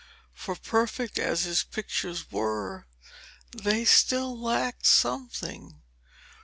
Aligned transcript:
For, 0.33 0.55
perfect 0.55 1.19
as 1.19 1.43
his 1.43 1.61
pictures 1.63 2.31
were, 2.31 2.87
they 3.55 3.85
still 3.85 4.35
lacked 4.35 4.87
something. 4.87 5.79